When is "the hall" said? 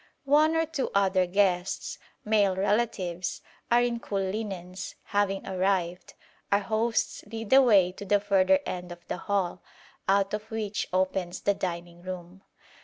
9.07-9.61